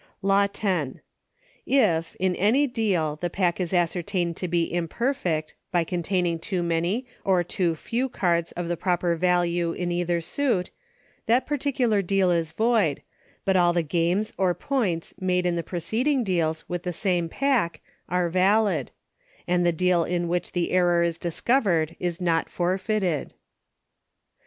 [0.23, 0.95] Law X.
[1.67, 7.05] If, in any deal, the pack is ascertained to be imperfect, by containing too many,
[7.23, 10.71] or too few cards of the proper value in either suit,
[11.27, 13.03] that particular deal is void,
[13.45, 17.79] but all the games, or points, made in the preceding deals with the same pack
[18.09, 18.89] are valid;
[19.47, 23.35] and the deal in which the error is discovered is not forfeited.